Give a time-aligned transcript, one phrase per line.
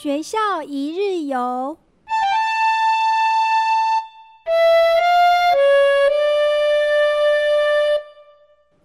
[0.00, 1.76] 学校一日游，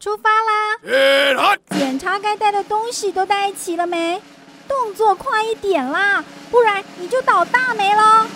[0.00, 1.58] 出发啦！
[1.68, 4.22] 检查该带的东西都带齐了没？
[4.66, 8.26] 动作快一点啦，不然你就倒大霉了。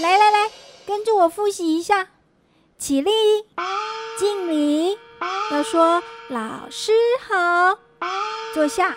[0.00, 0.50] 来来来，
[0.84, 2.08] 跟着我复习一下：
[2.76, 3.12] 起立，
[4.18, 4.98] 敬礼，
[5.52, 7.78] 要说老师好，
[8.52, 8.96] 坐下。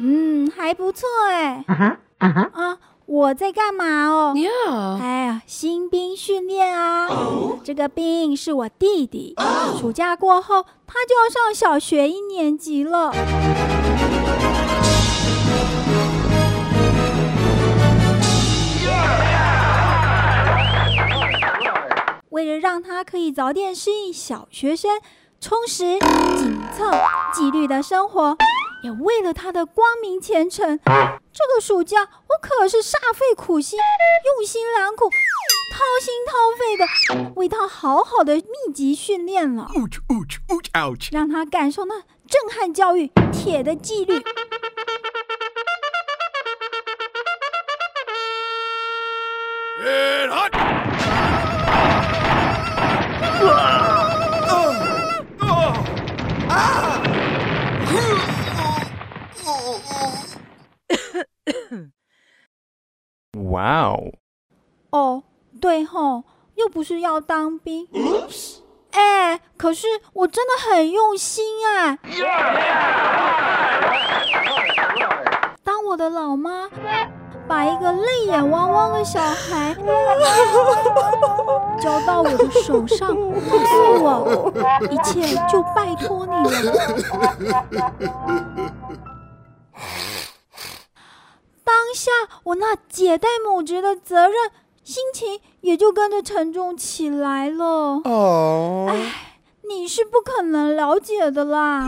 [0.00, 1.64] 嗯，还不错哎。
[1.66, 4.34] 啊哈啊哈啊，我在干嘛哦？
[5.00, 7.08] 哎呀，新兵训练啊。
[7.64, 9.34] 这个兵是我弟弟，
[9.80, 13.12] 暑假过后他就要上小学一年级了。
[22.30, 25.00] 为了让他可以早点适应小学生
[25.40, 25.98] 充实、
[26.36, 26.84] 紧凑、
[27.32, 28.36] 纪律的生活。
[28.82, 33.78] 也为了他的光明前程，这个暑假我可是煞费苦心、
[34.24, 39.68] 用心良苦、掏心掏肺的为他好好的密集训练了，
[41.10, 44.22] 让他感受那震撼教育、铁的纪律。
[63.50, 64.12] 哇哦！
[64.90, 65.22] 哦，
[65.60, 66.24] 对吼，
[66.54, 67.86] 又不是要当兵。
[68.92, 71.98] 哎，可是我真的很用心啊！
[75.62, 76.68] 当我的老妈，
[77.46, 79.74] 把一个泪眼汪汪的小孩
[81.80, 84.52] 交到我的手上，告诉我
[84.90, 86.32] 一切就拜托你
[86.64, 86.72] 了。
[91.68, 92.10] 当下，
[92.44, 94.50] 我那姐带母职的责任，
[94.82, 98.00] 心情也就跟着沉重起来了。
[98.04, 99.36] 哦，哎，
[99.68, 101.86] 你是不可能了解的啦。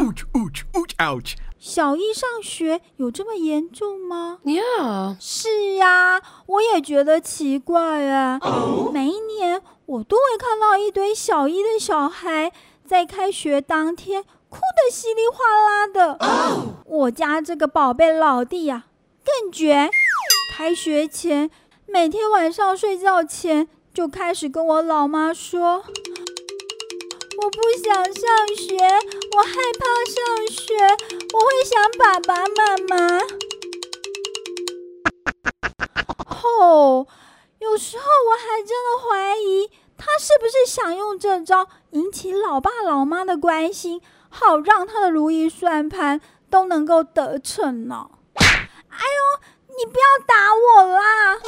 [1.59, 8.39] 小一上学有这么严重吗？Yeah，是呀，我也觉得奇怪啊。
[8.93, 12.53] 每一年我都会看到一堆小一的小孩
[12.87, 16.19] 在开学当天哭得稀里哗啦的。
[16.85, 18.85] 我家这个宝贝老弟呀。
[19.25, 19.91] 更绝！
[20.56, 21.50] 开学前，
[21.86, 25.84] 每天晚上睡觉前就开始跟我老妈说
[27.38, 28.14] ：“我不想上
[28.56, 28.76] 学，
[29.36, 30.75] 我害怕上学，
[31.32, 33.20] 我会想爸爸妈妈。”
[36.62, 37.06] 哦，
[37.58, 46.20] 有时候我还真的怀疑他是不是想用这招引起老爸老妈的关心，好让他的如意算盘
[46.50, 48.10] 都能够得逞呢。
[48.91, 51.39] 哎呦，你不要打我啦！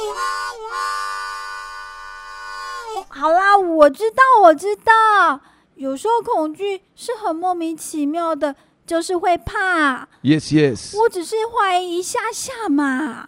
[3.09, 5.39] 好啦，我知道，我知道，
[5.75, 8.55] 有时候恐惧是很莫名其妙的，
[8.85, 10.07] 就是会怕。
[10.23, 10.97] Yes, yes。
[10.97, 13.27] 我只是怀疑一下下嘛。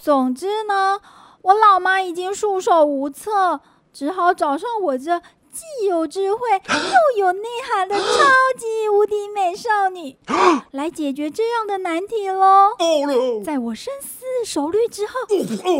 [0.00, 1.00] 总之呢，
[1.42, 3.60] 我老妈已经束手无策，
[3.92, 5.20] 只好找上我这。
[5.52, 6.40] 既有智慧
[7.18, 8.04] 又有内涵的超
[8.56, 10.16] 级无敌美少女，
[10.72, 12.70] 来解决这样的难题喽！
[13.44, 15.12] 在我深思熟虑之后，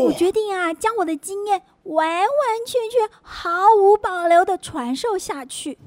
[0.05, 2.27] 我决定啊，将我的经验完完
[2.67, 5.79] 全全、毫无保留的传授下去。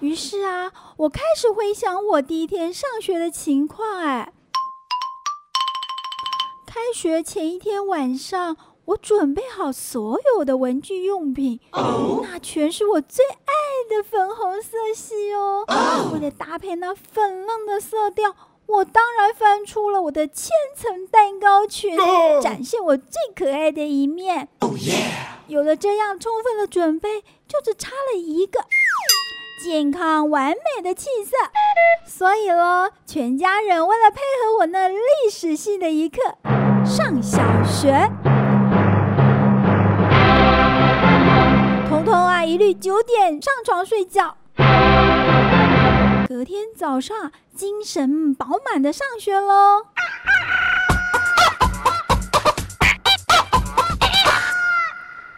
[0.00, 3.98] 于是啊，我开始回想我第一天上学的情况。
[3.98, 4.32] 哎，
[6.66, 8.56] 开学前一天晚上。
[8.86, 13.52] 我准备好所有的文具用品，那全是我最爱
[13.90, 15.64] 的粉红色系哦。
[16.12, 18.32] 为了搭配那粉嫩的色调，
[18.66, 21.98] 我当然翻出了我的千层蛋糕裙，
[22.40, 24.48] 展现我最可爱的一面。
[25.48, 28.60] 有了这样充分的准备，就只差了一个
[29.64, 31.36] 健康完美的气色。
[32.06, 34.96] 所以咯，全家人为了配合我那历
[35.28, 36.20] 史系的一刻，
[36.84, 38.08] 上小学。
[42.56, 44.34] 一律九点上床睡觉。
[46.26, 49.82] 隔天早上，精神饱满的上学喽。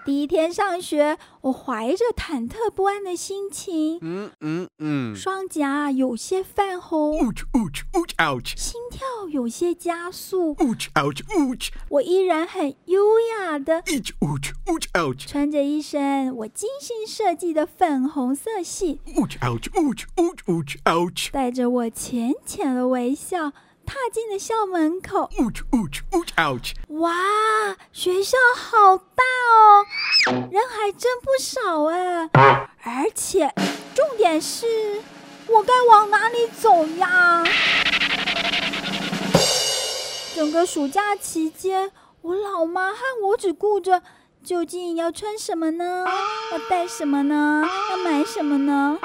[0.09, 5.15] 第一天上学，我怀着忐忑不安的心情，嗯嗯嗯。
[5.15, 8.59] 双颊有些泛红，Ouch, ouch, ouch, ouch.
[8.59, 10.55] 心跳有些加速。
[10.55, 11.69] Ouch, ouch, ouch.
[11.91, 15.27] 我依然很优雅的 Each, ouch, ouch, ouch.
[15.29, 21.31] 穿着一身我精心设计的粉红色系，Ouch, ouch, ouch, ouch, ouch, ouch.
[21.31, 23.53] 带着我浅浅的微笑，
[23.89, 25.31] 踏进了校门口。
[25.39, 26.75] Ouch, ouch, ouch, ouch.
[27.01, 27.11] 哇，
[27.91, 29.25] 学校好大
[30.27, 32.29] 哦，人还真不少哎，
[32.83, 33.51] 而且
[33.95, 34.67] 重点是，
[35.47, 37.43] 我该往哪里走呀？
[40.35, 41.91] 整个暑假期间，
[42.21, 44.03] 我老妈和我只顾着
[44.45, 46.05] 究竟要穿什么呢？
[46.53, 47.67] 要带什么呢？
[47.91, 48.99] 要买什么呢？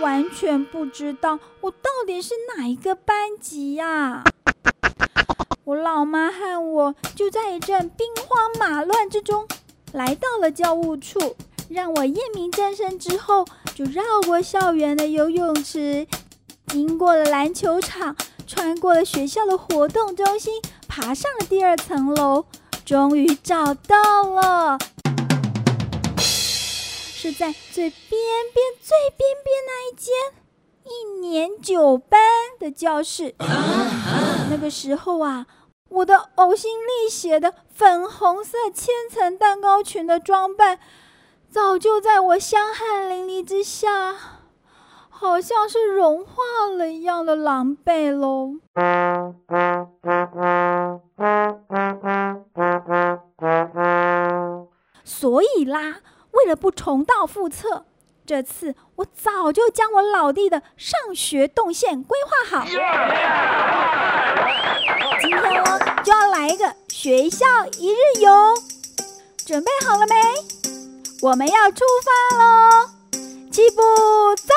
[0.00, 4.24] 完全不知道我到底是哪一个班级呀、
[5.64, 9.46] 我老妈和我就在一阵兵荒马乱之中
[9.92, 11.36] 来到了教务处，
[11.68, 13.44] 让我验明正身之后，
[13.74, 16.06] 就绕过校园的游泳池，
[16.66, 18.14] 经过了篮球场，
[18.46, 22.44] 穿过了学校的活动中心，爬上了第二层楼，
[22.84, 24.78] 终于找到了。
[27.24, 28.20] 是在最边
[28.52, 30.12] 边、最边边那一间
[30.84, 32.20] 一年九班
[32.60, 33.34] 的教室。
[34.50, 35.46] 那个时候啊，
[35.88, 40.78] 我的呕心沥血的粉红色千层蛋糕裙的装扮，
[41.48, 44.14] 早就在我香汗淋漓之下，
[45.08, 46.42] 好像是融化
[46.76, 48.56] 了一样的狼狈喽。
[55.02, 56.00] 所以啦，
[56.44, 57.84] 为了不重蹈覆辙，
[58.26, 62.18] 这次我早就将我老弟的上学动线规
[62.50, 62.66] 划好。
[65.22, 67.46] 今天我就要来一个学校
[67.78, 68.30] 一日游，
[69.46, 70.14] 准备好了没？
[71.22, 72.90] 我们要出发喽！
[73.50, 73.80] 起步
[74.36, 74.52] 走！